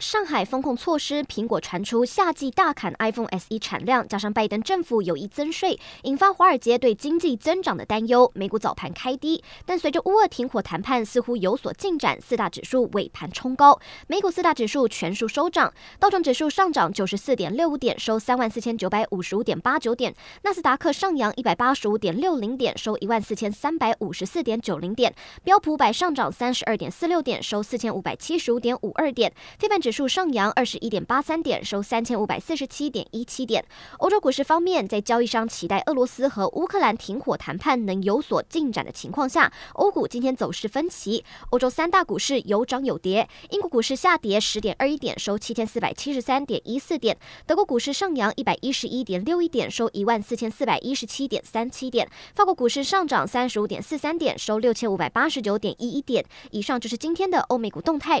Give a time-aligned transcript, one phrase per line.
[0.00, 8.32] 上海风控措施，苹果传出夏季大砍 iPhone SE 产量，加上拜登政府有意增税，引发华尔街对经济增长的担忧。
[8.34, 13.78] 美股早盘开低，但随着乌俄停火谈判似乎有所进展，四大指数尾盘冲高。
[14.06, 25.12] 美股四大指数全数收涨，道琼指数上涨九十四点六五点，收三万四千九百五十五点八九点；纳斯达克上扬一百八十五点六零点，收一万四千三百五十四点九零点；
[25.44, 33.64] 标普百上涨三十二点四六点，收四千五百七十五点五二点；非半指指数上扬二十一点八三点，收三千五百四十七点一七点。
[33.98, 41.24] 欧洲股市方面，在交易商期待俄罗斯和乌克兰停火谈判能有所进展的情况下，欧股今天走势分歧。
[41.50, 56.24] 欧洲三大股市有涨有跌，英国股市下跌十点二一点，收七千四百七十三点一四点；德国股市上扬一百一十一点六一点，收一万四千四百一十七点三七点；法国股市上涨三十五点四三点，收六千五百八十九点一一点。
[56.52, 58.18] 以上就是今天的欧美股动态。